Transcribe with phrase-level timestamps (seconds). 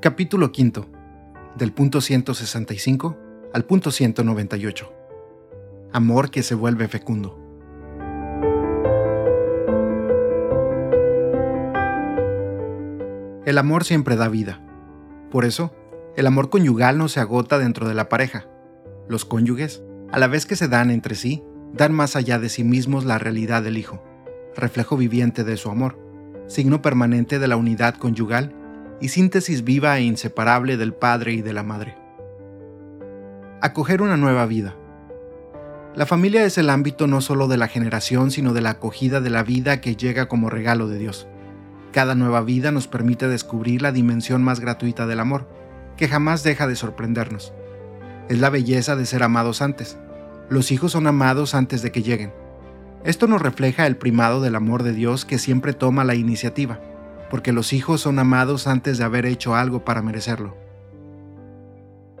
[0.00, 0.86] Capítulo 5.
[1.56, 3.16] Del punto 165
[3.52, 4.92] al punto 198.
[5.92, 7.36] Amor que se vuelve fecundo.
[13.44, 14.64] El amor siempre da vida.
[15.32, 15.74] Por eso,
[16.16, 18.46] el amor conyugal no se agota dentro de la pareja.
[19.08, 21.42] Los cónyuges, a la vez que se dan entre sí,
[21.72, 24.00] dan más allá de sí mismos la realidad del hijo,
[24.54, 25.98] reflejo viviente de su amor,
[26.46, 28.54] signo permanente de la unidad conyugal
[29.00, 31.96] y síntesis viva e inseparable del padre y de la madre.
[33.60, 34.74] Acoger una nueva vida.
[35.94, 39.30] La familia es el ámbito no solo de la generación, sino de la acogida de
[39.30, 41.26] la vida que llega como regalo de Dios.
[41.92, 45.48] Cada nueva vida nos permite descubrir la dimensión más gratuita del amor,
[45.96, 47.52] que jamás deja de sorprendernos.
[48.28, 49.98] Es la belleza de ser amados antes.
[50.48, 52.32] Los hijos son amados antes de que lleguen.
[53.04, 56.80] Esto nos refleja el primado del amor de Dios que siempre toma la iniciativa
[57.30, 60.56] porque los hijos son amados antes de haber hecho algo para merecerlo.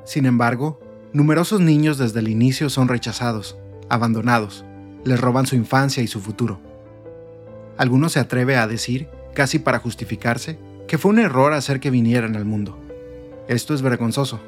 [0.04, 0.80] Sin embargo,
[1.12, 4.64] numerosos niños desde el inicio son rechazados, abandonados,
[5.04, 6.60] les roban su infancia y su futuro.
[7.76, 12.36] Algunos se atreve a decir, casi para justificarse, que fue un error hacer que vinieran
[12.36, 12.78] al mundo.
[13.46, 14.40] Esto es vergonzoso.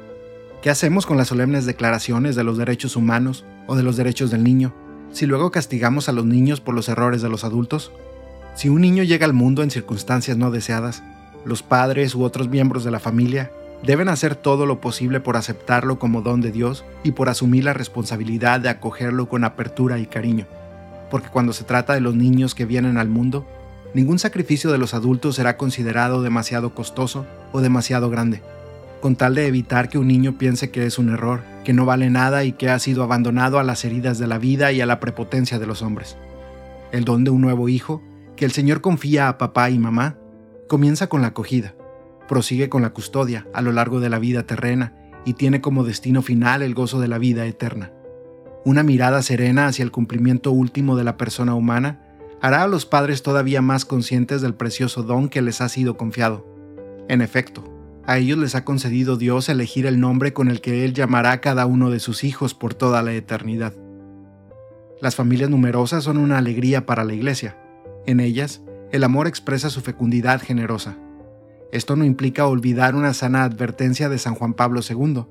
[0.61, 4.43] ¿Qué hacemos con las solemnes declaraciones de los derechos humanos o de los derechos del
[4.43, 4.73] niño
[5.11, 7.91] si luego castigamos a los niños por los errores de los adultos?
[8.53, 11.03] Si un niño llega al mundo en circunstancias no deseadas,
[11.45, 13.51] los padres u otros miembros de la familia
[13.83, 17.73] deben hacer todo lo posible por aceptarlo como don de Dios y por asumir la
[17.73, 20.45] responsabilidad de acogerlo con apertura y cariño.
[21.09, 23.47] Porque cuando se trata de los niños que vienen al mundo,
[23.93, 28.41] ningún sacrificio de los adultos será considerado demasiado costoso o demasiado grande,
[29.01, 32.09] con tal de evitar que un niño piense que es un error, que no vale
[32.09, 34.99] nada y que ha sido abandonado a las heridas de la vida y a la
[34.99, 36.17] prepotencia de los hombres.
[36.91, 38.01] El don de un nuevo hijo
[38.41, 40.17] que el Señor confía a papá y mamá,
[40.67, 41.75] comienza con la acogida,
[42.27, 46.23] prosigue con la custodia a lo largo de la vida terrena y tiene como destino
[46.23, 47.91] final el gozo de la vida eterna.
[48.65, 52.01] Una mirada serena hacia el cumplimiento último de la persona humana
[52.41, 56.43] hará a los padres todavía más conscientes del precioso don que les ha sido confiado.
[57.09, 57.63] En efecto,
[58.07, 61.41] a ellos les ha concedido Dios elegir el nombre con el que Él llamará a
[61.41, 63.75] cada uno de sus hijos por toda la eternidad.
[64.99, 67.60] Las familias numerosas son una alegría para la Iglesia,
[68.05, 70.97] en ellas, el amor expresa su fecundidad generosa.
[71.71, 75.25] Esto no implica olvidar una sana advertencia de San Juan Pablo II,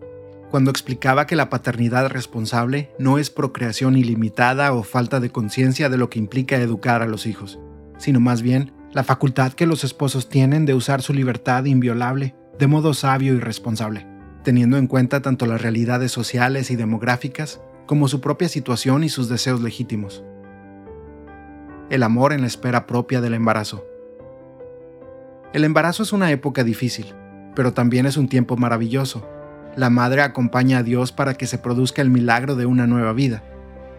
[0.50, 5.98] cuando explicaba que la paternidad responsable no es procreación ilimitada o falta de conciencia de
[5.98, 7.60] lo que implica educar a los hijos,
[7.98, 12.66] sino más bien la facultad que los esposos tienen de usar su libertad inviolable de
[12.66, 14.06] modo sabio y responsable,
[14.42, 19.28] teniendo en cuenta tanto las realidades sociales y demográficas como su propia situación y sus
[19.28, 20.24] deseos legítimos
[21.90, 23.84] el amor en la espera propia del embarazo.
[25.52, 27.12] El embarazo es una época difícil,
[27.56, 29.28] pero también es un tiempo maravilloso.
[29.74, 33.42] La madre acompaña a Dios para que se produzca el milagro de una nueva vida.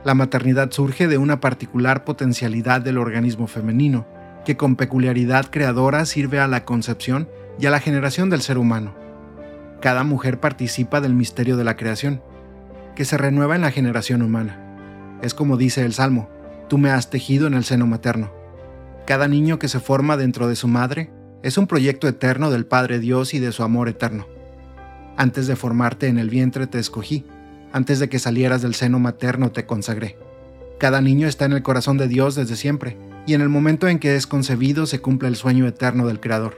[0.05, 4.07] La maternidad surge de una particular potencialidad del organismo femenino,
[4.45, 8.95] que con peculiaridad creadora sirve a la concepción y a la generación del ser humano.
[9.81, 12.21] Cada mujer participa del misterio de la creación,
[12.95, 15.19] que se renueva en la generación humana.
[15.21, 16.29] Es como dice el Salmo,
[16.71, 18.31] tú me has tejido en el seno materno.
[19.05, 21.11] Cada niño que se forma dentro de su madre
[21.43, 24.25] es un proyecto eterno del Padre Dios y de su amor eterno.
[25.17, 27.25] Antes de formarte en el vientre te escogí,
[27.73, 30.17] antes de que salieras del seno materno te consagré.
[30.79, 33.99] Cada niño está en el corazón de Dios desde siempre, y en el momento en
[33.99, 36.57] que es concebido se cumple el sueño eterno del Creador.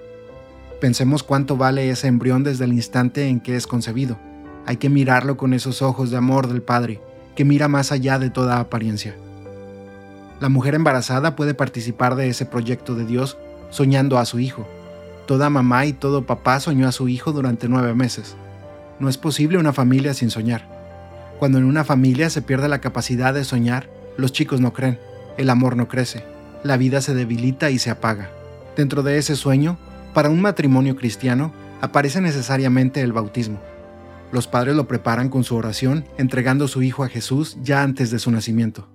[0.79, 4.19] Pensemos cuánto vale ese embrión desde el instante en que es concebido.
[4.67, 7.01] Hay que mirarlo con esos ojos de amor del Padre,
[7.35, 9.15] que mira más allá de toda apariencia.
[10.43, 13.37] La mujer embarazada puede participar de ese proyecto de Dios
[13.69, 14.67] soñando a su hijo.
[15.25, 18.35] Toda mamá y todo papá soñó a su hijo durante nueve meses.
[18.99, 20.67] No es posible una familia sin soñar.
[21.39, 24.99] Cuando en una familia se pierde la capacidad de soñar, los chicos no creen,
[25.37, 26.25] el amor no crece,
[26.61, 28.29] la vida se debilita y se apaga.
[28.75, 29.77] Dentro de ese sueño,
[30.13, 33.61] para un matrimonio cristiano, aparece necesariamente el bautismo.
[34.33, 38.19] Los padres lo preparan con su oración, entregando su hijo a Jesús ya antes de
[38.19, 38.89] su nacimiento.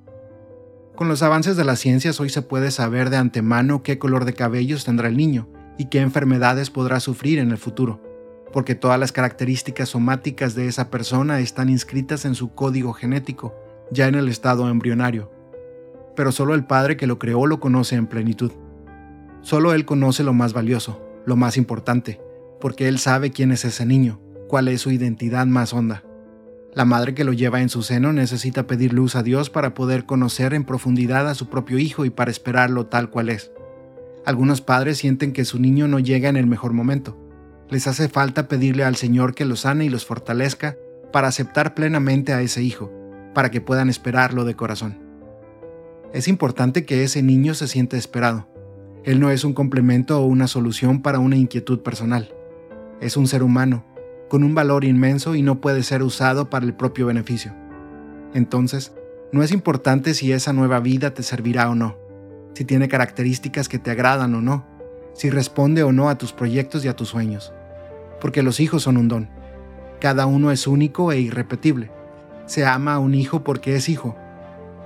[0.98, 4.34] Con los avances de las ciencias hoy se puede saber de antemano qué color de
[4.34, 5.48] cabellos tendrá el niño
[5.78, 8.02] y qué enfermedades podrá sufrir en el futuro,
[8.52, 13.54] porque todas las características somáticas de esa persona están inscritas en su código genético,
[13.92, 15.30] ya en el estado embrionario.
[16.16, 18.50] Pero solo el Padre que lo creó lo conoce en plenitud.
[19.40, 22.20] Solo Él conoce lo más valioso, lo más importante,
[22.60, 26.02] porque Él sabe quién es ese niño, cuál es su identidad más honda.
[26.74, 30.04] La madre que lo lleva en su seno necesita pedir luz a Dios para poder
[30.04, 33.50] conocer en profundidad a su propio hijo y para esperarlo tal cual es.
[34.24, 37.16] Algunos padres sienten que su niño no llega en el mejor momento.
[37.70, 40.76] Les hace falta pedirle al Señor que los sane y los fortalezca
[41.12, 42.92] para aceptar plenamente a ese hijo,
[43.34, 44.98] para que puedan esperarlo de corazón.
[46.12, 48.46] Es importante que ese niño se sienta esperado.
[49.04, 52.34] Él no es un complemento o una solución para una inquietud personal.
[53.00, 53.84] Es un ser humano,
[54.28, 57.54] con un valor inmenso y no puede ser usado para el propio beneficio.
[58.34, 58.92] Entonces,
[59.32, 61.96] no es importante si esa nueva vida te servirá o no,
[62.54, 64.66] si tiene características que te agradan o no,
[65.14, 67.52] si responde o no a tus proyectos y a tus sueños.
[68.20, 69.28] Porque los hijos son un don.
[70.00, 71.90] Cada uno es único e irrepetible.
[72.46, 74.16] Se ama a un hijo porque es hijo,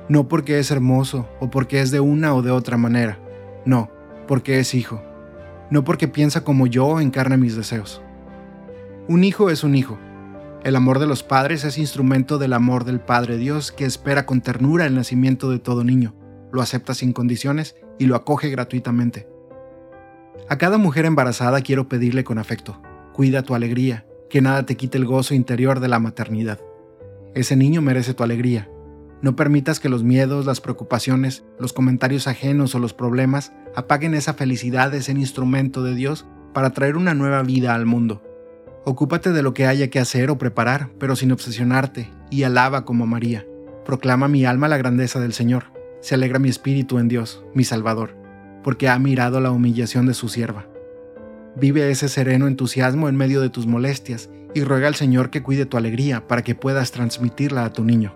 [0.09, 3.19] no porque es hermoso o porque es de una o de otra manera.
[3.65, 3.91] No,
[4.27, 5.03] porque es hijo.
[5.71, 8.03] No porque piensa como yo o encarna mis deseos.
[9.09, 9.99] Un hijo es un hijo.
[10.63, 14.43] El amor de los padres es instrumento del amor del Padre Dios que espera con
[14.43, 16.15] ternura el nacimiento de todo niño,
[16.53, 19.27] lo acepta sin condiciones y lo acoge gratuitamente.
[20.49, 22.81] A cada mujer embarazada quiero pedirle con afecto,
[23.13, 26.61] cuida tu alegría, que nada te quite el gozo interior de la maternidad.
[27.35, 28.71] Ese niño merece tu alegría.
[29.21, 34.35] No permitas que los miedos, las preocupaciones, los comentarios ajenos o los problemas apaguen esa
[34.35, 38.23] felicidad, ese instrumento de Dios para traer una nueva vida al mundo.
[38.85, 43.07] Ocúpate de lo que haya que hacer o preparar, pero sin obsesionarte, y alaba como
[43.07, 43.47] María.
[43.85, 45.67] Proclama mi alma la grandeza del Señor.
[46.01, 48.17] Se alegra mi espíritu en Dios, mi Salvador,
[48.65, 50.67] porque ha mirado la humillación de su sierva.
[51.55, 55.65] Vive ese sereno entusiasmo en medio de tus molestias y ruega al Señor que cuide
[55.65, 58.15] tu alegría para que puedas transmitirla a tu niño.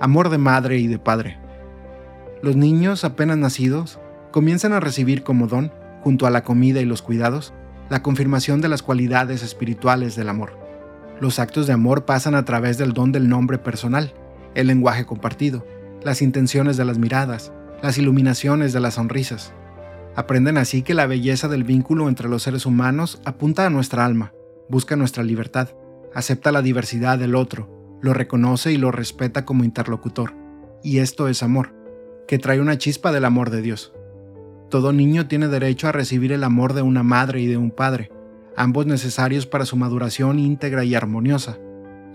[0.00, 1.38] Amor de madre y de padre.
[2.42, 3.98] Los niños apenas nacidos
[4.30, 5.72] comienzan a recibir como don,
[6.02, 7.52] junto a la comida y los cuidados,
[7.90, 10.56] la confirmación de las cualidades espirituales del amor.
[11.20, 14.14] Los actos de amor pasan a través del don del nombre personal,
[14.54, 15.66] el lenguaje compartido,
[16.02, 17.52] las intenciones de las miradas,
[17.82, 19.52] las iluminaciones de las sonrisas.
[20.14, 24.32] Aprenden así que la belleza del vínculo entre los seres humanos apunta a nuestra alma,
[24.68, 25.70] busca nuestra libertad,
[26.14, 30.34] acepta la diversidad del otro, lo reconoce y lo respeta como interlocutor.
[30.82, 31.74] Y esto es amor,
[32.28, 33.92] que trae una chispa del amor de Dios.
[34.70, 38.12] Todo niño tiene derecho a recibir el amor de una madre y de un padre,
[38.56, 41.58] ambos necesarios para su maduración íntegra y armoniosa.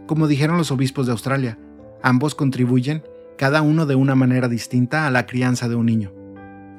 [0.08, 1.60] Como dijeron los obispos de Australia,
[2.02, 3.04] ambos contribuyen,
[3.38, 6.14] cada uno de una manera distinta, a la crianza de un niño.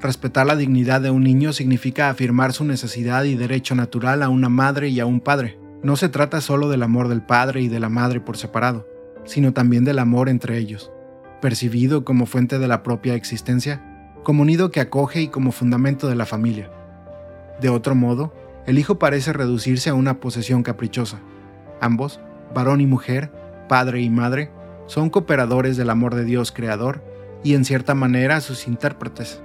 [0.01, 4.49] Respetar la dignidad de un niño significa afirmar su necesidad y derecho natural a una
[4.49, 5.59] madre y a un padre.
[5.83, 8.89] No se trata solo del amor del padre y de la madre por separado,
[9.27, 10.91] sino también del amor entre ellos,
[11.43, 13.96] percibido como fuente de la propia existencia
[14.27, 16.69] como nido que acoge y como fundamento de la familia.
[17.61, 18.35] De otro modo,
[18.67, 21.21] el hijo parece reducirse a una posesión caprichosa.
[21.81, 22.19] Ambos,
[22.53, 23.31] varón y mujer,
[23.69, 24.51] padre y madre,
[24.87, 27.05] son cooperadores del amor de Dios creador
[27.45, 29.41] y en cierta manera sus intérpretes.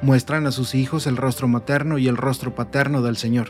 [0.00, 3.48] Muestran a sus hijos el rostro materno y el rostro paterno del Señor.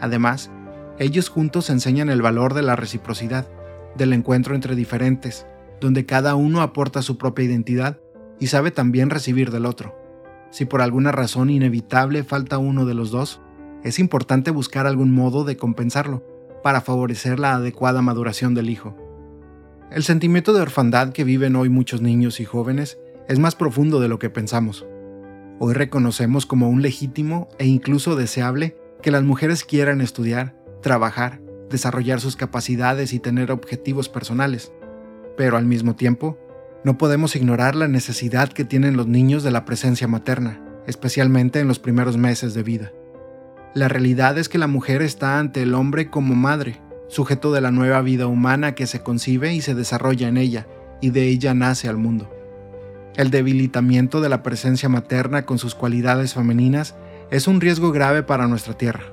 [0.00, 0.50] Además,
[0.98, 3.46] ellos juntos enseñan el valor de la reciprocidad,
[3.94, 5.46] del encuentro entre diferentes,
[5.80, 8.00] donde cada uno aporta su propia identidad
[8.40, 9.96] y sabe también recibir del otro.
[10.50, 13.40] Si por alguna razón inevitable falta uno de los dos,
[13.82, 16.22] es importante buscar algún modo de compensarlo
[16.62, 18.96] para favorecer la adecuada maduración del hijo.
[19.90, 22.98] El sentimiento de orfandad que viven hoy muchos niños y jóvenes
[23.28, 24.86] es más profundo de lo que pensamos.
[25.58, 32.20] Hoy reconocemos como un legítimo e incluso deseable que las mujeres quieran estudiar, trabajar, desarrollar
[32.20, 34.72] sus capacidades y tener objetivos personales,
[35.36, 36.38] pero al mismo tiempo
[36.84, 41.66] no podemos ignorar la necesidad que tienen los niños de la presencia materna, especialmente en
[41.66, 42.92] los primeros meses de vida.
[43.74, 47.70] La realidad es que la mujer está ante el hombre como madre, sujeto de la
[47.70, 50.66] nueva vida humana que se concibe y se desarrolla en ella,
[51.00, 52.30] y de ella nace al mundo.
[53.16, 56.96] El debilitamiento de la presencia materna con sus cualidades femeninas
[57.30, 59.04] es un riesgo grave para nuestra tierra.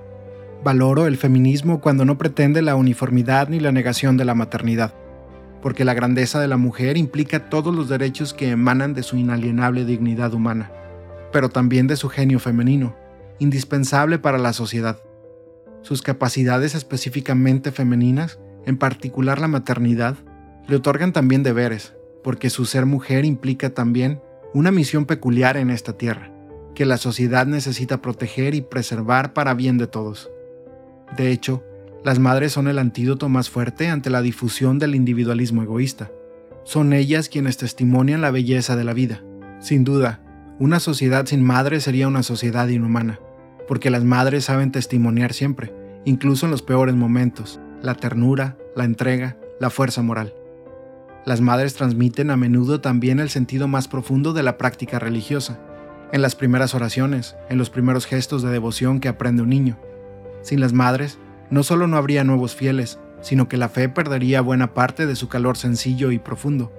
[0.61, 4.93] Valoro el feminismo cuando no pretende la uniformidad ni la negación de la maternidad
[5.61, 9.85] porque la grandeza de la mujer implica todos los derechos que emanan de su inalienable
[9.85, 10.71] dignidad humana,
[11.31, 12.95] pero también de su genio femenino,
[13.39, 15.01] indispensable para la sociedad.
[15.81, 20.15] Sus capacidades específicamente femeninas, en particular la maternidad,
[20.67, 24.21] le otorgan también deberes, porque su ser mujer implica también
[24.53, 26.31] una misión peculiar en esta tierra,
[26.75, 30.29] que la sociedad necesita proteger y preservar para bien de todos.
[31.17, 31.63] De hecho,
[32.03, 36.09] las madres son el antídoto más fuerte ante la difusión del individualismo egoísta.
[36.63, 39.23] Son ellas quienes testimonian la belleza de la vida.
[39.59, 40.21] Sin duda,
[40.57, 43.19] una sociedad sin madres sería una sociedad inhumana,
[43.67, 49.37] porque las madres saben testimoniar siempre, incluso en los peores momentos, la ternura, la entrega,
[49.59, 50.33] la fuerza moral.
[51.23, 55.59] Las madres transmiten a menudo también el sentido más profundo de la práctica religiosa,
[56.11, 59.77] en las primeras oraciones, en los primeros gestos de devoción que aprende un niño
[60.41, 61.19] Sin las madres,
[61.51, 65.27] no solo no habría nuevos fieles, sino que la fe perdería buena parte de su
[65.27, 66.71] calor sencillo y profundo.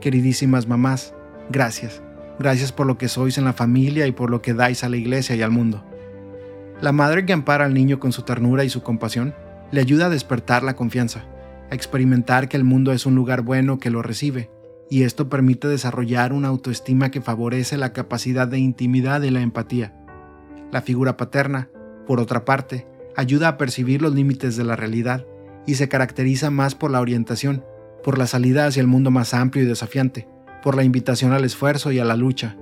[0.00, 1.14] Queridísimas mamás,
[1.48, 2.02] gracias.
[2.38, 4.98] Gracias por lo que sois en la familia y por lo que dais a la
[4.98, 5.84] iglesia y al mundo.
[6.82, 9.34] La madre que ampara al niño con su ternura y su compasión
[9.70, 11.24] le ayuda a despertar la confianza,
[11.70, 14.50] a experimentar que el mundo es un lugar bueno que lo recibe,
[14.90, 19.94] y esto permite desarrollar una autoestima que favorece la capacidad de intimidad y la empatía.
[20.70, 21.70] La figura paterna,
[22.06, 25.26] por otra parte, ayuda a percibir los límites de la realidad
[25.66, 27.64] y se caracteriza más por la orientación,
[28.04, 30.28] por la salida hacia el mundo más amplio y desafiante,
[30.62, 32.56] por la invitación al esfuerzo y a la lucha.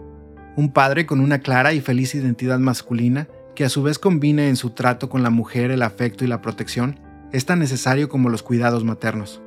[0.57, 4.57] Un padre con una clara y feliz identidad masculina, que a su vez combine en
[4.57, 6.99] su trato con la mujer el afecto y la protección,
[7.33, 9.43] es tan necesario como los cuidados maternos.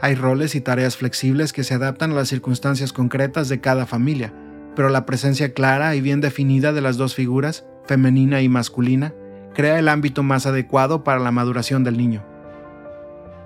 [0.00, 4.34] Hay roles y tareas flexibles que se adaptan a las circunstancias concretas de cada familia,
[4.74, 9.14] pero la presencia clara y bien definida de las dos figuras, femenina y masculina,
[9.54, 12.24] crea el ámbito más adecuado para la maduración del niño.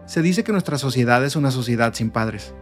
[0.07, 2.55] Se dice que nuestra sociedad es una sociedad sin padres.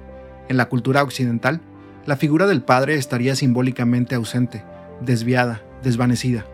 [0.49, 1.61] En la cultura occidental,
[2.07, 4.65] la figura del padre estaría simbólicamente ausente,
[5.01, 6.47] desviada, desvanecida.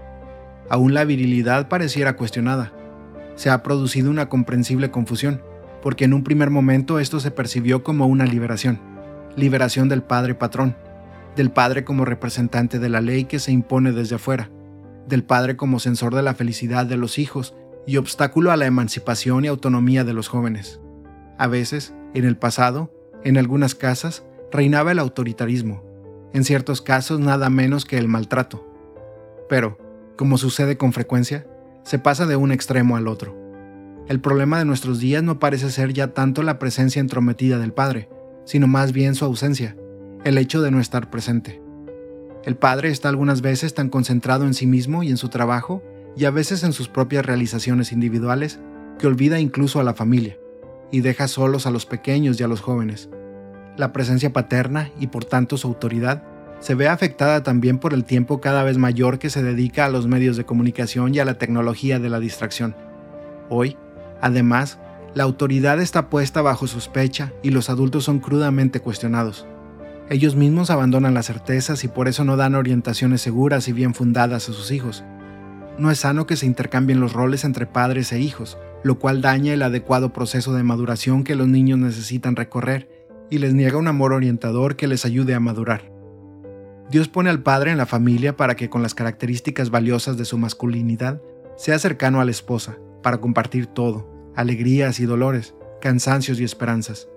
[0.69, 2.73] Aún la virilidad pareciera cuestionada.
[3.35, 5.43] Se ha producido una comprensible confusión,
[5.83, 8.81] porque en un primer momento esto se percibió como una liberación,
[9.37, 10.77] liberación del padre patrón,
[11.37, 14.51] del padre como representante de la ley que se impone desde afuera,
[15.11, 17.55] del padre como censor de la felicidad de los hijos
[17.87, 20.81] y obstáculo a la emancipación y autonomía de los jóvenes.
[21.37, 22.93] A veces, en el pasado,
[23.25, 25.85] en algunas casas, reinaba el autoritarismo,
[26.33, 28.67] en ciertos casos nada menos que el maltrato.
[29.49, 29.79] Pero,
[30.17, 31.47] como sucede con frecuencia,
[31.83, 33.37] se pasa de un extremo al otro.
[34.07, 38.09] El problema de nuestros días no parece ser ya tanto la presencia entrometida del Padre,
[38.45, 39.77] sino más bien su ausencia,
[40.25, 41.60] el hecho de no estar presente.
[42.45, 45.83] El Padre está algunas veces tan concentrado en sí mismo y en su trabajo
[46.17, 48.59] y a veces en sus propias realizaciones individuales,
[48.99, 50.39] que olvida incluso a la familia,
[50.91, 53.11] y deja solos a los pequeños y a los jóvenes.
[53.77, 56.23] La presencia paterna, y por tanto su autoridad,
[56.61, 60.07] se ve afectada también por el tiempo cada vez mayor que se dedica a los
[60.07, 62.75] medios de comunicación y a la tecnología de la distracción.
[63.49, 63.77] Hoy,
[64.21, 64.79] además,
[65.15, 69.47] la autoridad está puesta bajo sospecha y los adultos son crudamente cuestionados.
[70.11, 74.49] Ellos mismos abandonan las certezas y por eso no dan orientaciones seguras y bien fundadas
[74.49, 75.05] a sus hijos,
[75.79, 79.55] no es sano que se intercambien los roles entre padres e hijos, lo cual daña
[79.55, 84.13] el adecuado proceso de maduración que los niños necesitan recorrer y les niega un amor
[84.13, 85.91] orientador que les ayude a madurar.
[86.91, 90.37] Dios pone al padre en la familia para que con las características valiosas de su
[90.39, 91.23] masculinidad
[91.57, 97.09] sea cercano a la esposa, para compartir todo, alegrías y dolores, cansancios y esperanzas,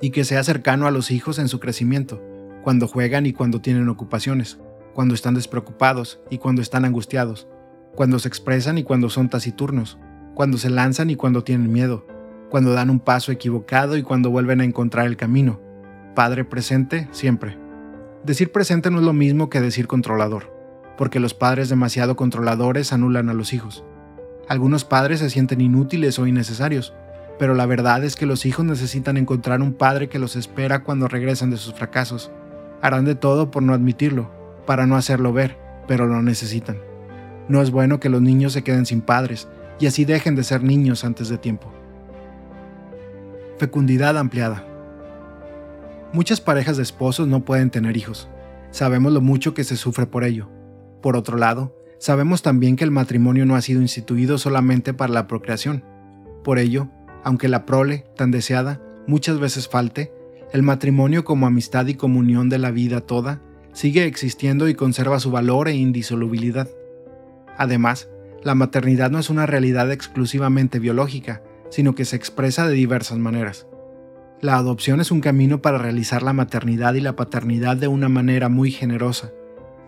[0.00, 2.20] y que sea cercano a los hijos en su crecimiento,
[2.62, 4.58] cuando juegan y cuando tienen ocupaciones,
[4.94, 7.48] cuando están despreocupados y cuando están angustiados,
[7.94, 9.98] cuando se expresan y cuando son taciturnos,
[10.34, 12.06] cuando se lanzan y cuando tienen miedo,
[12.50, 15.60] cuando dan un paso equivocado y cuando vuelven a encontrar el camino.
[16.14, 17.58] Padre presente siempre.
[18.24, 20.52] Decir presente no es lo mismo que decir controlador,
[20.96, 23.84] porque los padres demasiado controladores anulan a los hijos.
[24.48, 26.94] Algunos padres se sienten inútiles o innecesarios,
[27.38, 31.08] pero la verdad es que los hijos necesitan encontrar un padre que los espera cuando
[31.08, 32.30] regresan de sus fracasos.
[32.82, 34.30] Harán de todo por no admitirlo,
[34.66, 35.56] para no hacerlo ver,
[35.88, 36.78] pero lo necesitan.
[37.48, 39.48] No es bueno que los niños se queden sin padres
[39.78, 41.72] y así dejen de ser niños antes de tiempo.
[43.58, 44.64] Fecundidad ampliada.
[46.12, 48.28] Muchas parejas de esposos no pueden tener hijos.
[48.70, 50.48] Sabemos lo mucho que se sufre por ello.
[51.00, 55.26] Por otro lado, sabemos también que el matrimonio no ha sido instituido solamente para la
[55.26, 55.84] procreación.
[56.42, 56.88] Por ello,
[57.24, 60.12] aunque la prole, tan deseada, muchas veces falte,
[60.52, 63.40] el matrimonio como amistad y comunión de la vida toda
[63.72, 66.68] sigue existiendo y conserva su valor e indisolubilidad.
[67.56, 68.08] Además,
[68.42, 73.66] la maternidad no es una realidad exclusivamente biológica, sino que se expresa de diversas maneras.
[74.42, 78.48] La adopción es un camino para realizar la maternidad y la paternidad de una manera
[78.50, 79.30] muy generosa,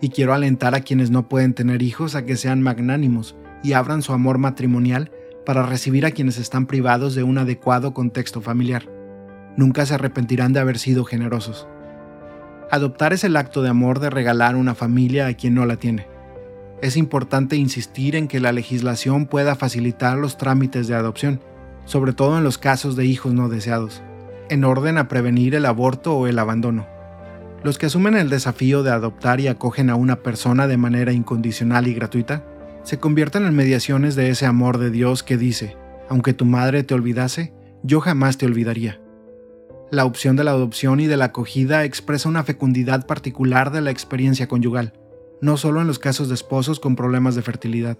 [0.01, 4.01] y quiero alentar a quienes no pueden tener hijos a que sean magnánimos y abran
[4.01, 5.11] su amor matrimonial
[5.45, 8.94] para recibir a quienes están privados de un adecuado contexto familiar.
[9.57, 11.67] Nunca se arrepentirán de haber sido generosos.
[12.71, 16.07] Adoptar es el acto de amor de regalar una familia a quien no la tiene
[16.81, 21.41] es importante insistir en que la legislación pueda facilitar los trámites de adopción,
[21.85, 24.03] sobre todo en los casos de hijos no deseados,
[24.49, 26.85] en orden a prevenir el aborto o el abandono.
[27.63, 31.87] Los que asumen el desafío de adoptar y acogen a una persona de manera incondicional
[31.87, 32.43] y gratuita,
[32.83, 35.75] se convierten en mediaciones de ese amor de Dios que dice,
[36.07, 38.99] aunque tu madre te olvidase, yo jamás te olvidaría.
[39.91, 43.91] La opción de la adopción y de la acogida expresa una fecundidad particular de la
[43.91, 44.93] experiencia conyugal
[45.41, 47.97] no solo en los casos de esposos con problemas de fertilidad.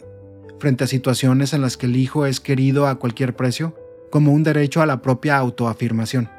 [0.58, 3.76] frente a situaciones en las que el hijo es querido a cualquier precio,
[4.10, 6.30] como un derecho a la propia autoafirmación.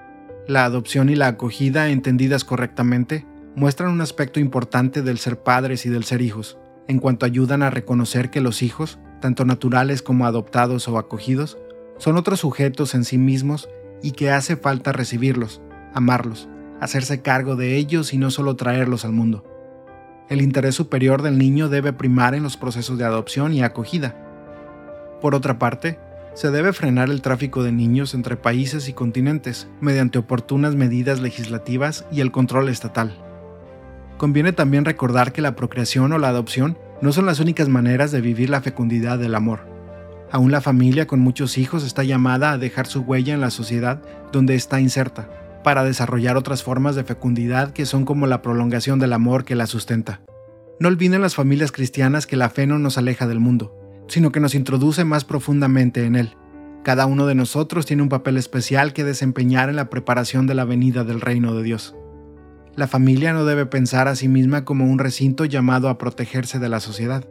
[0.48, 5.90] La adopción y la acogida, entendidas correctamente, muestran un aspecto importante del ser padres y
[5.90, 6.56] del ser hijos,
[6.88, 11.58] en cuanto ayudan a reconocer que los hijos, tanto naturales como adoptados o acogidos,
[11.98, 13.68] son otros sujetos en sí mismos
[14.02, 15.60] y que hace falta recibirlos,
[15.94, 16.48] amarlos,
[16.80, 19.44] hacerse cargo de ellos y no solo traerlos al mundo.
[20.28, 24.16] El interés superior del niño debe primar en los procesos de adopción y acogida.
[25.20, 25.98] Por otra parte,
[26.34, 32.04] se debe frenar el tráfico de niños entre países y continentes mediante oportunas medidas legislativas
[32.12, 33.16] y el control estatal.
[34.18, 38.20] Conviene también recordar que la procreación o la adopción no son las únicas maneras de
[38.20, 39.75] vivir la fecundidad del amor.
[40.30, 44.02] Aún la familia con muchos hijos está llamada a dejar su huella en la sociedad
[44.33, 45.28] donde está inserta,
[45.62, 49.66] para desarrollar otras formas de fecundidad que son como la prolongación del amor que la
[49.66, 50.21] sustenta.
[50.78, 53.75] No olviden las familias cristianas que la fe no nos aleja del mundo,
[54.09, 56.37] sino que nos introduce más profundamente en él.
[56.85, 60.64] Cada uno de nosotros tiene un papel especial que desempeñar en la preparación de la
[60.64, 61.97] venida del reino de Dios.
[62.76, 66.68] La familia no debe pensar a sí misma como un recinto llamado a protegerse de
[66.68, 67.25] la sociedad.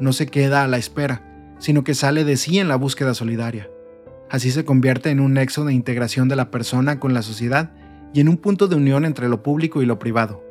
[0.00, 1.27] No se queda a la espera,
[1.58, 3.68] sino que sale de sí en la búsqueda solidaria.
[4.30, 7.72] Así se convierte en un nexo de integración de la persona con la sociedad
[8.12, 10.44] y en un punto de unión entre lo público y lo privado.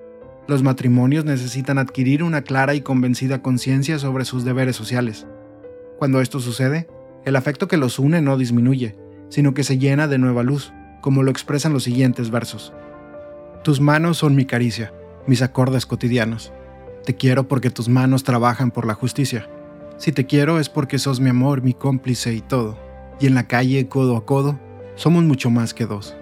[0.47, 5.27] Los matrimonios necesitan adquirir una clara y convencida conciencia sobre sus deberes sociales.
[5.99, 6.87] Cuando esto sucede,
[7.25, 8.95] el afecto que los une no disminuye,
[9.29, 10.71] sino que se llena de nueva luz,
[11.01, 12.73] como lo expresan los siguientes versos.
[13.63, 14.93] Tus manos son mi caricia,
[15.27, 16.53] mis acordes cotidianos.
[17.03, 19.49] Te quiero porque tus manos trabajan por la justicia.
[19.97, 22.77] Si te quiero es porque sos mi amor, mi cómplice y todo.
[23.19, 24.59] Y en la calle, codo a codo,
[24.95, 26.15] somos mucho más que dos.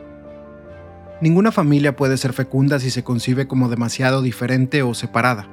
[1.21, 5.49] Ninguna familia puede ser fecunda si se concibe como demasiado diferente o separada.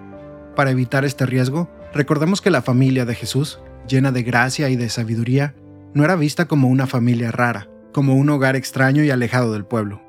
[0.54, 4.88] Para evitar este riesgo, recordemos que la familia de Jesús, llena de gracia y de
[4.88, 5.56] sabiduría,
[5.92, 10.00] no era vista como una familia rara, como un hogar extraño y alejado del pueblo.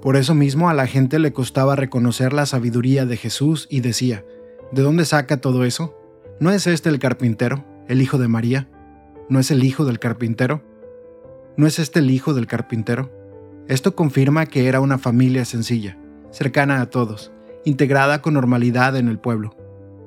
[0.00, 4.24] Por eso mismo a la gente le costaba reconocer la sabiduría de Jesús y decía,
[4.72, 5.97] ¿de dónde saca todo eso?
[6.40, 8.68] ¿No es este el carpintero, el hijo de María?
[9.28, 10.62] ¿No es el hijo del carpintero?
[11.56, 13.10] ¿No es este el hijo del carpintero?
[13.66, 15.98] Esto confirma que era una familia sencilla,
[16.30, 17.32] cercana a todos,
[17.64, 19.56] integrada con normalidad en el pueblo.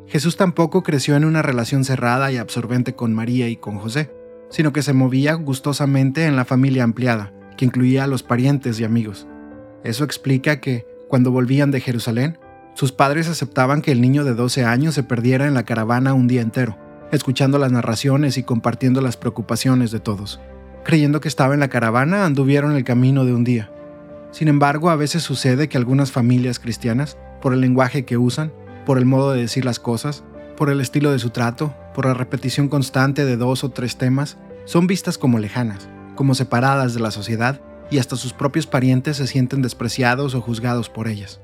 [0.07, 4.09] Jesús tampoco creció en una relación cerrada y absorbente con María y con José,
[4.49, 8.85] sino que se movía gustosamente en la familia ampliada, que incluía a los parientes y
[8.85, 9.27] amigos.
[9.83, 12.37] Eso explica que, cuando volvían de Jerusalén,
[12.73, 16.27] sus padres aceptaban que el niño de 12 años se perdiera en la caravana un
[16.27, 16.77] día entero,
[17.11, 20.39] escuchando las narraciones y compartiendo las preocupaciones de todos.
[20.83, 23.71] Creyendo que estaba en la caravana, anduvieron el camino de un día.
[24.31, 28.51] Sin embargo, a veces sucede que algunas familias cristianas, por el lenguaje que usan,
[28.85, 30.23] por el modo de decir las cosas,
[30.57, 34.37] por el estilo de su trato, por la repetición constante de dos o tres temas,
[34.65, 39.27] son vistas como lejanas, como separadas de la sociedad y hasta sus propios parientes se
[39.27, 41.41] sienten despreciados o juzgados por ellas.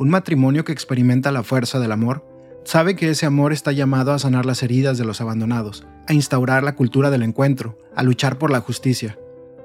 [0.00, 2.24] Un matrimonio que experimenta la fuerza del amor
[2.64, 6.62] sabe que ese amor está llamado a sanar las heridas de los abandonados, a instaurar
[6.62, 9.18] la cultura del encuentro, a luchar por la justicia.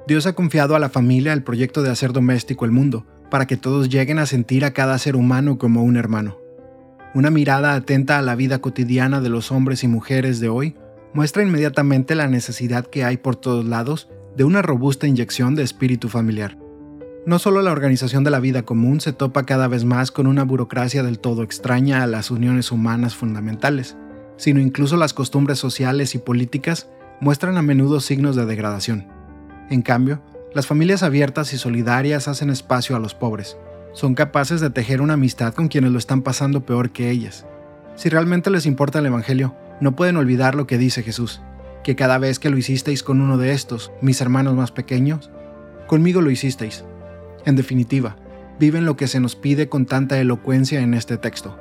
[0.08, 3.56] Dios ha confiado a la familia el proyecto de hacer doméstico el mundo, para que
[3.56, 6.38] todos lleguen a sentir a cada ser humano como un hermano.
[7.14, 10.76] Una mirada atenta a la vida cotidiana de los hombres y mujeres de hoy
[11.14, 16.10] muestra inmediatamente la necesidad que hay por todos lados de una robusta inyección de espíritu
[16.10, 16.58] familiar.
[17.26, 20.44] No solo la organización de la vida común se topa cada vez más con una
[20.44, 23.98] burocracia del todo extraña a las uniones humanas fundamentales,
[24.38, 26.88] sino incluso las costumbres sociales y políticas
[27.20, 29.08] muestran a menudo signos de degradación.
[29.72, 30.22] En cambio,
[30.54, 33.58] las familias abiertas y solidarias hacen espacio a los pobres.
[33.94, 37.48] Son capaces de tejer una amistad con quienes lo están pasando peor que ellas.
[37.96, 41.42] Si realmente les importa el Evangelio, no pueden olvidar lo que dice Jesús,
[41.84, 45.32] que cada vez que lo hicisteis con uno de estos, mis hermanos más pequeños,
[45.88, 46.86] conmigo lo hicisteis.
[47.46, 48.18] En definitiva,
[48.60, 51.58] viven lo que se nos pide con tanta elocuencia en este texto.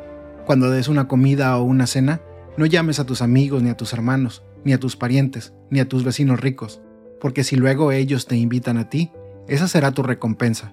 [0.47, 2.21] Cuando des una comida o una cena,
[2.57, 5.89] no llames a tus amigos ni a tus hermanos, ni a tus parientes, ni a
[5.89, 6.81] tus vecinos ricos,
[7.21, 9.11] porque si luego ellos te invitan a ti,
[9.49, 10.73] esa será tu recompensa.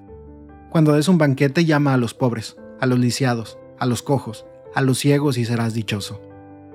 [0.70, 4.82] Cuando des un banquete, llama a los pobres, a los lisiados, a los cojos, a
[4.82, 6.22] los ciegos y serás dichoso.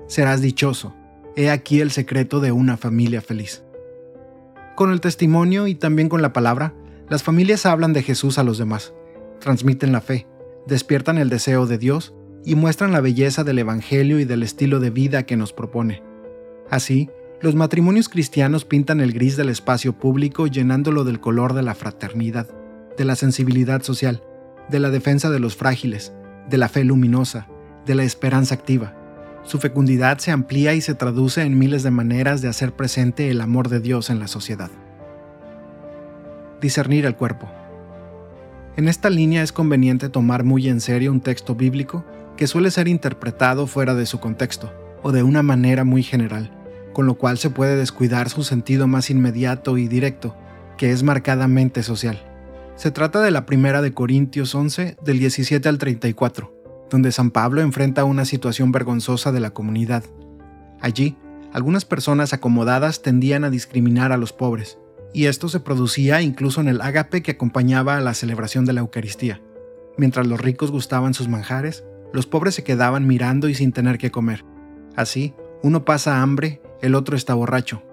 [0.07, 0.93] Serás dichoso.
[1.35, 3.63] He aquí el secreto de una familia feliz.
[4.75, 6.73] Con el testimonio y también con la palabra,
[7.09, 8.93] las familias hablan de Jesús a los demás,
[9.39, 10.27] transmiten la fe,
[10.65, 14.89] despiertan el deseo de Dios y muestran la belleza del Evangelio y del estilo de
[14.89, 16.03] vida que nos propone.
[16.69, 17.09] Así,
[17.41, 22.49] los matrimonios cristianos pintan el gris del espacio público llenándolo del color de la fraternidad,
[22.97, 24.23] de la sensibilidad social,
[24.69, 26.13] de la defensa de los frágiles,
[26.49, 27.47] de la fe luminosa,
[27.85, 28.95] de la esperanza activa.
[29.43, 33.39] Su fecundidad se amplía y se traduce en miles de maneras de hacer presente el
[33.39, 34.71] amor de Dios en la sociedad.
[36.61, 37.47] Discernir el cuerpo.
[38.77, 42.87] En esta línea es conveniente tomar muy en serio un texto bíblico que suele ser
[42.87, 44.71] interpretado fuera de su contexto
[45.03, 46.51] o de una manera muy general,
[46.93, 50.35] con lo cual se puede descuidar su sentido más inmediato y directo,
[50.77, 52.19] que es marcadamente social.
[52.75, 56.53] Se trata de la primera de Corintios 11 del 17 al 34,
[56.89, 60.03] donde San Pablo enfrenta una situación vergonzosa de la comunidad.
[60.81, 61.17] Allí,
[61.53, 64.77] algunas personas acomodadas tendían a discriminar a los pobres,
[65.13, 68.81] y esto se producía incluso en el ágape que acompañaba a la celebración de la
[68.81, 69.41] Eucaristía.
[69.97, 74.11] Mientras los ricos gustaban sus manjares, los pobres se quedaban mirando y sin tener que
[74.11, 74.45] comer.
[74.95, 77.83] Así, uno pasa hambre, el otro está borracho.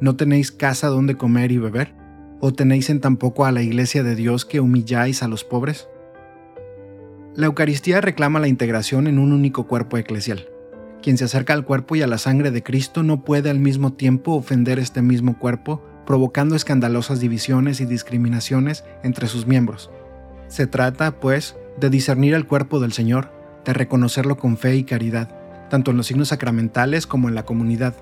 [0.00, 1.94] ¿No tenéis casa donde comer y beber?
[2.40, 5.88] ¿O tenéis en tampoco a la iglesia de Dios que humilláis a los pobres?
[7.34, 10.48] La Eucaristía reclama la integración en un único cuerpo eclesial.
[11.02, 13.94] Quien se acerca al cuerpo y a la sangre de Cristo no puede al mismo
[13.94, 19.90] tiempo ofender este mismo cuerpo provocando escandalosas divisiones y discriminaciones entre sus miembros.
[20.48, 23.30] Se trata, pues, de discernir el cuerpo del Señor,
[23.64, 25.28] de reconocerlo con fe y caridad,
[25.68, 27.94] tanto en los signos sacramentales como en la comunidad.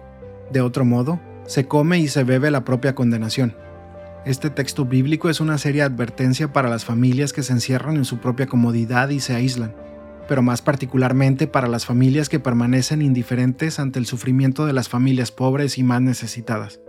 [0.52, 3.56] De otro modo, se come y se bebe la propia condenación.
[4.24, 8.18] Este texto bíblico es una seria advertencia para las familias que se encierran en su
[8.18, 9.74] propia comodidad y se aíslan,
[10.28, 15.30] pero más particularmente para las familias que permanecen indiferentes ante el sufrimiento de las familias
[15.30, 16.80] pobres y más necesitadas.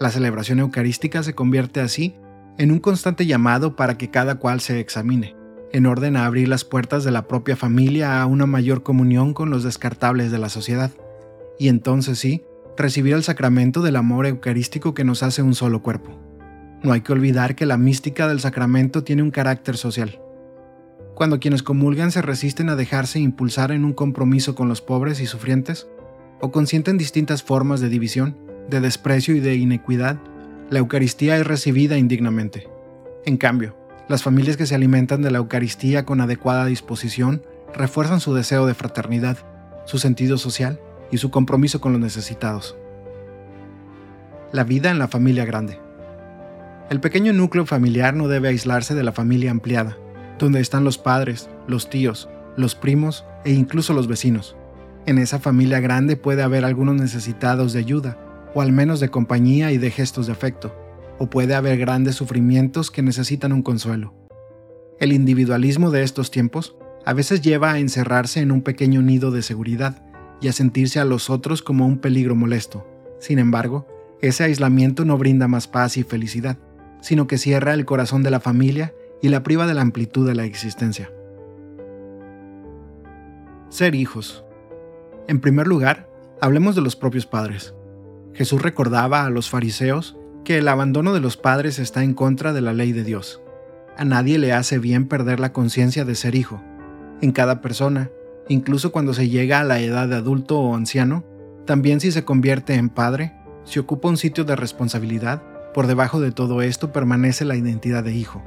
[0.00, 2.14] La celebración eucarística se convierte así
[2.56, 5.36] en un constante llamado para que cada cual se examine,
[5.72, 9.50] en orden a abrir las puertas de la propia familia a una mayor comunión con
[9.50, 10.90] los descartables de la sociedad,
[11.58, 12.42] y entonces sí,
[12.78, 16.18] recibir el sacramento del amor eucarístico que nos hace un solo cuerpo.
[16.82, 20.18] No hay que olvidar que la mística del sacramento tiene un carácter social.
[21.14, 25.26] Cuando quienes comulgan se resisten a dejarse impulsar en un compromiso con los pobres y
[25.26, 25.88] sufrientes,
[26.40, 30.18] o consienten distintas formas de división, de desprecio y de inequidad,
[30.70, 32.68] la Eucaristía es recibida indignamente.
[33.26, 33.76] En cambio,
[34.08, 37.42] las familias que se alimentan de la Eucaristía con adecuada disposición
[37.74, 39.38] refuerzan su deseo de fraternidad,
[39.84, 40.80] su sentido social
[41.10, 42.76] y su compromiso con los necesitados.
[44.52, 45.78] La vida en la familia grande.
[46.88, 49.96] El pequeño núcleo familiar no debe aislarse de la familia ampliada,
[50.38, 54.56] donde están los padres, los tíos, los primos e incluso los vecinos.
[55.06, 58.18] En esa familia grande puede haber algunos necesitados de ayuda,
[58.54, 60.74] o al menos de compañía y de gestos de afecto,
[61.18, 64.14] o puede haber grandes sufrimientos que necesitan un consuelo.
[64.98, 69.42] El individualismo de estos tiempos a veces lleva a encerrarse en un pequeño nido de
[69.42, 70.02] seguridad
[70.40, 72.86] y a sentirse a los otros como un peligro molesto.
[73.18, 73.86] Sin embargo,
[74.20, 76.58] ese aislamiento no brinda más paz y felicidad,
[77.00, 80.34] sino que cierra el corazón de la familia y la priva de la amplitud de
[80.34, 81.10] la existencia.
[83.68, 84.44] Ser hijos.
[85.28, 86.10] En primer lugar,
[86.40, 87.74] hablemos de los propios padres.
[88.34, 92.60] Jesús recordaba a los fariseos que el abandono de los padres está en contra de
[92.60, 93.42] la ley de Dios.
[93.96, 96.62] A nadie le hace bien perder la conciencia de ser hijo.
[97.20, 98.10] En cada persona,
[98.48, 101.24] incluso cuando se llega a la edad de adulto o anciano,
[101.66, 105.42] también si se convierte en padre, si ocupa un sitio de responsabilidad,
[105.74, 108.42] por debajo de todo esto permanece la identidad de hijo.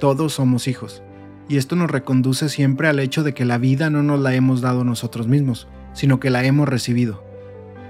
[0.00, 1.02] Todos somos hijos.
[1.48, 4.62] Y esto nos reconduce siempre al hecho de que la vida no nos la hemos
[4.62, 7.25] dado nosotros mismos, sino que la hemos recibido.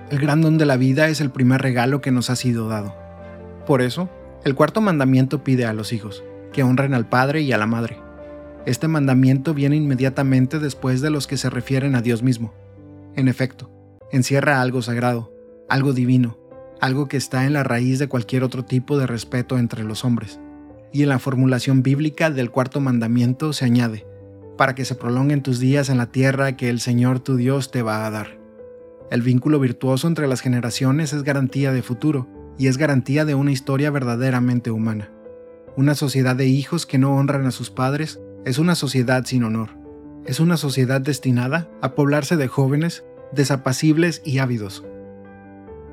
[0.09, 2.95] El gran don de la vida es el primer regalo que nos ha sido dado.
[3.67, 4.09] Por eso,
[4.45, 7.99] el cuarto mandamiento pide a los hijos que honren al Padre y a la Madre.
[8.67, 12.55] Este mandamiento viene inmediatamente después de los que se refieren a Dios mismo.
[13.17, 13.69] En efecto,
[14.13, 15.33] encierra algo sagrado,
[15.69, 16.39] algo divino,
[16.81, 20.39] algo que está en la raíz de cualquier otro tipo de respeto entre los hombres.
[20.93, 24.07] Y en la formulación bíblica del cuarto mandamiento se añade,
[24.57, 27.83] para que se prolonguen tus días en la tierra que el Señor tu Dios te
[27.83, 28.46] va a dar.
[29.11, 32.27] El vínculo virtuoso entre las generaciones es garantía de futuro
[32.59, 35.11] y es garantía de una historia verdaderamente humana.
[35.77, 39.71] Una sociedad de hijos que no honran a sus padres es una sociedad sin honor.
[40.25, 44.85] Es una sociedad destinada a poblarse de jóvenes desapacibles y ávidos.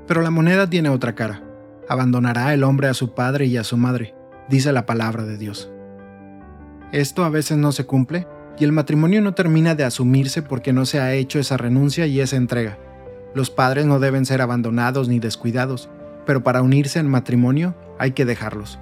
[0.08, 1.44] Pero la moneda tiene otra cara.
[1.90, 4.16] Abandonará el hombre a su padre y a su madre,
[4.50, 5.72] dice la palabra de Dios.
[6.92, 10.86] Esto a veces no se cumple y el matrimonio no termina de asumirse porque no
[10.86, 12.78] se ha hecho esa renuncia y esa entrega.
[13.36, 15.90] Los padres no deben ser abandonados ni descuidados,
[16.26, 18.80] pero para unirse en matrimonio hay que dejarlos,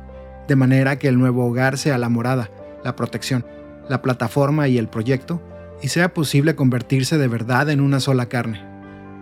[0.47, 2.49] de manera que el nuevo hogar sea la morada,
[2.83, 3.45] la protección,
[3.87, 5.41] la plataforma y el proyecto,
[5.81, 8.61] y sea posible convertirse de verdad en una sola carne.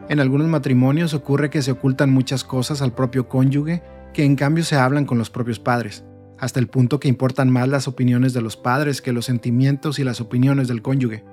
[0.09, 4.63] En algunos matrimonios ocurre que se ocultan muchas cosas al propio cónyuge que en cambio
[4.63, 6.03] se hablan con los propios padres,
[6.39, 10.03] hasta el punto que importan más las opiniones de los padres que los sentimientos y
[10.03, 11.23] las opiniones del cónyuge.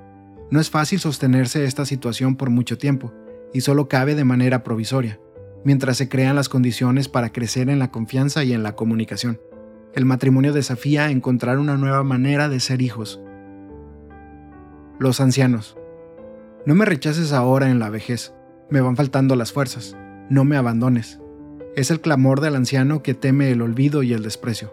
[0.50, 3.12] No es fácil sostenerse esta situación por mucho tiempo,
[3.52, 5.20] y solo cabe de manera provisoria,
[5.64, 9.40] mientras se crean las condiciones para crecer en la confianza y en la comunicación.
[9.94, 13.20] El matrimonio desafía a encontrar una nueva manera de ser hijos.
[14.98, 15.76] Los ancianos.
[16.66, 18.35] No me rechaces ahora en la vejez,
[18.68, 19.96] me van faltando las fuerzas,
[20.28, 21.20] no me abandones.
[21.76, 24.72] Es el clamor del anciano que teme el olvido y el desprecio.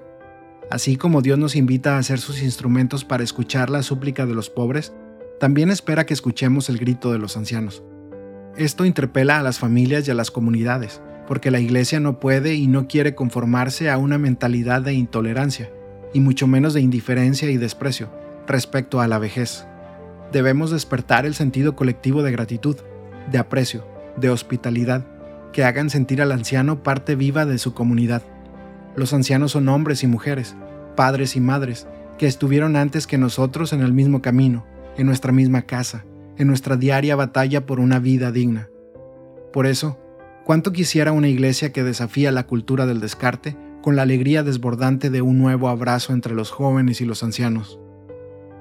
[0.69, 4.49] Así como Dios nos invita a ser sus instrumentos para escuchar la súplica de los
[4.49, 4.93] pobres,
[5.39, 7.83] también espera que escuchemos el grito de los ancianos.
[8.55, 12.67] Esto interpela a las familias y a las comunidades, porque la Iglesia no puede y
[12.67, 15.71] no quiere conformarse a una mentalidad de intolerancia,
[16.13, 18.09] y mucho menos de indiferencia y desprecio,
[18.45, 19.65] respecto a la vejez.
[20.31, 22.77] Debemos despertar el sentido colectivo de gratitud,
[23.31, 23.87] de aprecio,
[24.17, 25.03] de hospitalidad,
[25.51, 28.21] que hagan sentir al anciano parte viva de su comunidad.
[28.95, 30.55] Los ancianos son hombres y mujeres,
[30.95, 31.87] padres y madres,
[32.19, 34.63] que estuvieron antes que nosotros en el mismo camino,
[34.95, 36.05] en nuestra misma casa,
[36.37, 38.69] en nuestra diaria batalla por una vida digna.
[39.51, 39.99] Por eso,
[40.45, 45.21] cuánto quisiera una iglesia que desafía la cultura del descarte con la alegría desbordante de
[45.21, 47.79] un nuevo abrazo entre los jóvenes y los ancianos.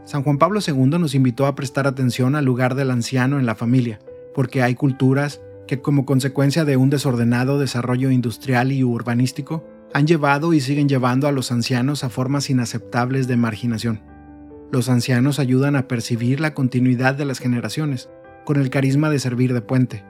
[0.04, 3.54] San Juan Pablo II nos invitó a prestar atención al lugar del anciano en la
[3.54, 4.00] familia,
[4.34, 10.52] porque hay culturas que como consecuencia de un desordenado desarrollo industrial y urbanístico han llevado
[10.54, 14.11] y siguen llevando a los ancianos a formas inaceptables de marginación.
[14.72, 18.08] Los ancianos ayudan a percibir la continuidad de las generaciones,
[18.46, 20.02] con el carisma de servir de puente.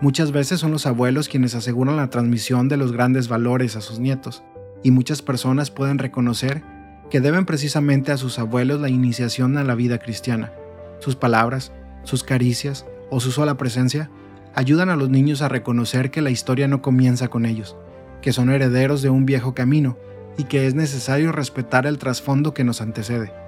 [0.00, 4.00] Muchas veces son los abuelos quienes aseguran la transmisión de los grandes valores a sus
[4.00, 4.42] nietos,
[4.82, 6.64] y muchas personas pueden reconocer
[7.08, 10.52] que deben precisamente a sus abuelos la iniciación a la vida cristiana.
[10.98, 11.70] Sus palabras,
[12.02, 14.10] sus caricias o su sola presencia
[14.56, 17.76] ayudan a los niños a reconocer que la historia no comienza con ellos,
[18.22, 19.96] que son herederos de un viejo camino
[20.36, 23.43] y que es necesario respetar el trasfondo que nos antecede.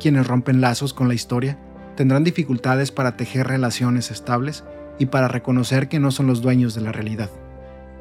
[0.00, 1.58] Quienes rompen lazos con la historia
[1.94, 4.64] tendrán dificultades para tejer relaciones estables
[4.98, 7.30] y para reconocer que no son los dueños de la realidad.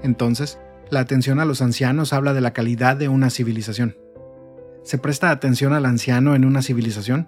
[0.01, 0.57] Entonces,
[0.89, 3.97] la atención a los ancianos habla de la calidad de una civilización.
[4.83, 7.27] ¿Se presta atención al anciano en una civilización?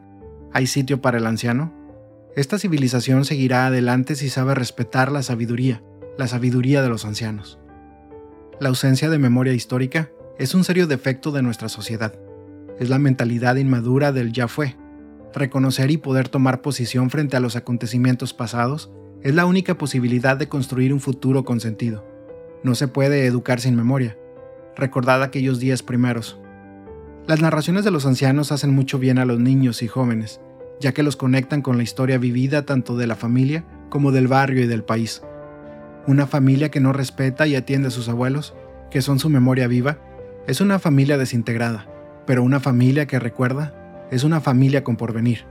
[0.54, 1.74] ¿Hay sitio para el anciano?
[2.36, 5.84] Esta civilización seguirá adelante si sabe respetar la sabiduría,
[6.18, 7.60] la sabiduría de los ancianos.
[8.62, 12.14] La ausencia de memoria histórica es un serio defecto de nuestra sociedad.
[12.82, 14.76] Es la mentalidad inmadura del ya fue.
[15.36, 18.92] Reconocer y poder tomar posición frente a los acontecimientos pasados
[19.22, 22.04] es la única posibilidad de construir un futuro con sentido.
[22.64, 24.18] No se puede educar sin memoria.
[24.76, 26.40] Recordad aquellos días primeros.
[27.28, 30.42] Las narraciones de los ancianos hacen mucho bien a los niños y jóvenes,
[30.80, 34.64] ya que los conectan con la historia vivida tanto de la familia como del barrio
[34.64, 35.22] y del país.
[36.08, 38.56] Una familia que no respeta y atiende a sus abuelos,
[38.90, 40.00] que son su memoria viva,
[40.48, 41.91] es una familia desintegrada,
[42.26, 45.46] pero una familia que recuerda es una familia con porvenir.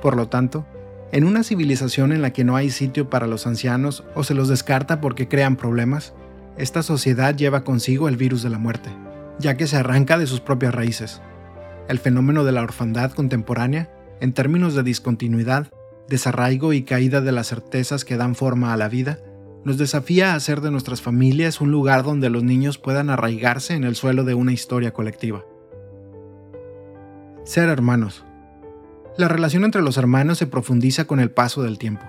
[0.00, 0.66] Por lo tanto,
[1.10, 4.48] en una civilización en la que no hay sitio para los ancianos o se los
[4.48, 6.14] descarta porque crean problemas,
[6.58, 8.90] esta sociedad lleva consigo el virus de la muerte,
[9.38, 11.20] ya que se arranca de sus propias raíces.
[11.88, 13.90] El fenómeno de la orfandad contemporánea,
[14.20, 15.68] en términos de discontinuidad,
[16.08, 19.18] desarraigo y caída de las certezas que dan forma a la vida,
[19.64, 23.84] nos desafía a hacer de nuestras familias un lugar donde los niños puedan arraigarse en
[23.84, 25.44] el suelo de una historia colectiva.
[27.48, 28.26] Ser hermanos.
[29.16, 32.04] La relación entre los hermanos se profundiza con el paso del tiempo,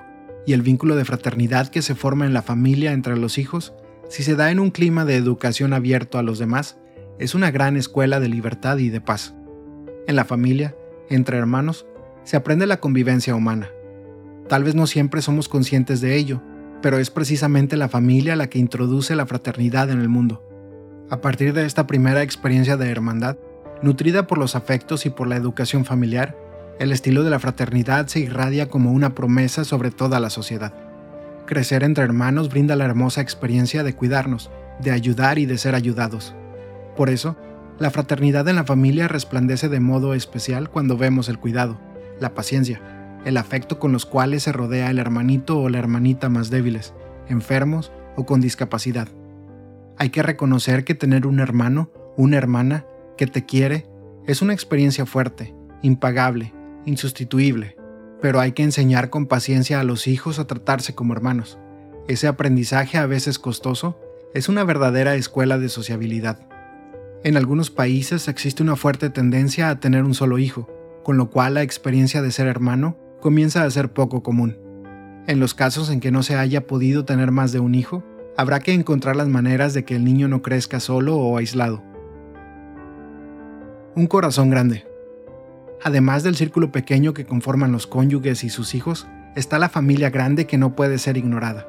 [0.45, 3.73] y el vínculo de fraternidad que se forma en la familia entre los hijos,
[4.09, 6.77] si se da en un clima de educación abierto a los demás,
[7.19, 9.33] es una gran escuela de libertad y de paz.
[10.07, 10.75] En la familia,
[11.09, 11.85] entre hermanos,
[12.25, 13.69] se aprende la convivencia humana.
[14.49, 16.43] Tal vez no siempre somos conscientes de ello,
[16.81, 20.43] pero es precisamente la familia la que introduce la fraternidad en el mundo.
[21.09, 23.37] A partir de esta primera experiencia de hermandad,
[23.81, 26.35] nutrida por los afectos y por la educación familiar,
[26.79, 30.73] el estilo de la fraternidad se irradia como una promesa sobre toda la sociedad.
[31.45, 36.35] Crecer entre hermanos brinda la hermosa experiencia de cuidarnos, de ayudar y de ser ayudados.
[36.95, 37.35] Por eso,
[37.79, 41.79] la fraternidad en la familia resplandece de modo especial cuando vemos el cuidado,
[42.19, 42.81] la paciencia,
[43.25, 46.93] el afecto con los cuales se rodea el hermanito o la hermanita más débiles,
[47.27, 49.07] enfermos o con discapacidad.
[49.97, 52.85] Hay que reconocer que tener un hermano, una hermana,
[53.19, 53.85] que te quiere,
[54.27, 56.53] es una experiencia fuerte, impagable,
[56.85, 57.75] insustituible,
[58.21, 61.59] pero hay que enseñar con paciencia a los hijos a tratarse como hermanos.
[62.07, 63.99] Ese aprendizaje a veces costoso
[64.33, 66.47] es una verdadera escuela de sociabilidad.
[67.25, 70.69] En algunos países existe una fuerte tendencia a tener un solo hijo,
[71.03, 74.57] con lo cual la experiencia de ser hermano comienza a ser poco común.
[75.27, 78.01] En los casos en que no se haya podido tener más de un hijo,
[78.37, 81.88] habrá que encontrar las maneras de que el niño no crezca solo o aislado.
[83.95, 84.85] Un corazón grande.
[85.83, 90.45] Además del círculo pequeño que conforman los cónyuges y sus hijos, está la familia grande
[90.45, 91.67] que no puede ser ignorada,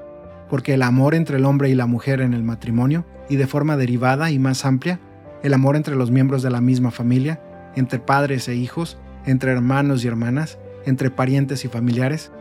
[0.51, 3.79] porque el amor entre el hombre y la mujer en el matrimonio, y de forma
[3.79, 5.01] derivada y más amplia,
[5.43, 7.41] el amor entre los miembros de la misma familia,
[7.75, 12.33] entre padres e hijos, entre hermanos y hermanas, entre parientes y familiares,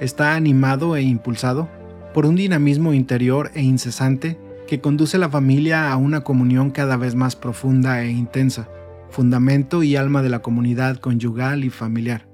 [0.00, 1.68] está animado e impulsado
[2.12, 7.14] por un dinamismo interior e incesante que conduce la familia a una comunión cada vez
[7.14, 8.68] más profunda e intensa,
[9.10, 12.28] fundamento y alma de la comunidad conyugal y familiar.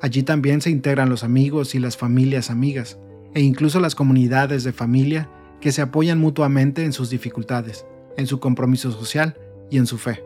[0.00, 2.98] Allí también se integran los amigos y las familias amigas,
[3.34, 7.86] e incluso las comunidades de familia que se apoyan mutuamente en sus dificultades,
[8.16, 9.36] en su compromiso social
[9.70, 10.24] y en su fe.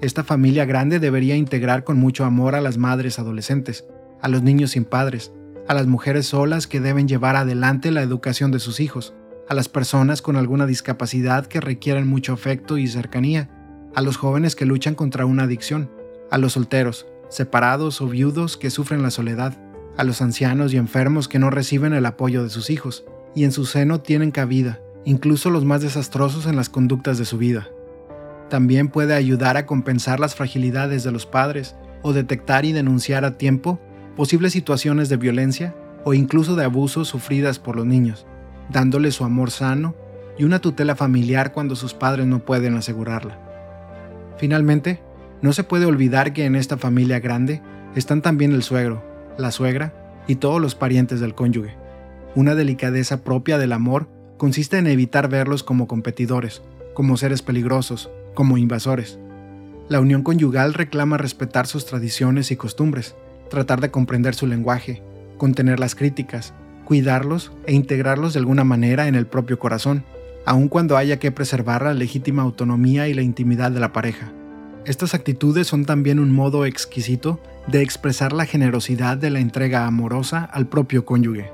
[0.00, 3.86] Esta familia grande debería integrar con mucho amor a las madres adolescentes,
[4.20, 5.32] a los niños sin padres,
[5.68, 9.14] a las mujeres solas que deben llevar adelante la educación de sus hijos,
[9.48, 13.50] a las personas con alguna discapacidad que requieren mucho afecto y cercanía,
[13.94, 15.90] a los jóvenes que luchan contra una adicción,
[16.30, 19.56] a los solteros, separados o viudos que sufren la soledad,
[19.96, 23.04] a los ancianos y enfermos que no reciben el apoyo de sus hijos,
[23.34, 27.38] y en su seno tienen cabida, incluso los más desastrosos en las conductas de su
[27.38, 27.68] vida.
[28.50, 33.38] También puede ayudar a compensar las fragilidades de los padres o detectar y denunciar a
[33.38, 33.80] tiempo
[34.16, 38.26] posibles situaciones de violencia o incluso de abusos sufridas por los niños,
[38.70, 39.94] dándoles su amor sano
[40.38, 43.43] y una tutela familiar cuando sus padres no pueden asegurarla.
[44.38, 45.00] Finalmente,
[45.42, 47.62] no se puede olvidar que en esta familia grande
[47.94, 49.04] están también el suegro,
[49.38, 49.92] la suegra
[50.26, 51.76] y todos los parientes del cónyuge.
[52.34, 56.62] Una delicadeza propia del amor consiste en evitar verlos como competidores,
[56.94, 59.18] como seres peligrosos, como invasores.
[59.88, 63.14] La unión conyugal reclama respetar sus tradiciones y costumbres,
[63.50, 65.02] tratar de comprender su lenguaje,
[65.36, 70.04] contener las críticas, cuidarlos e integrarlos de alguna manera en el propio corazón,
[70.44, 74.32] aun cuando haya que preservar la legítima autonomía y la intimidad de la pareja.
[74.84, 80.44] Estas actitudes son también un modo exquisito de expresar la generosidad de la entrega amorosa
[80.44, 81.50] al propio cónyuge.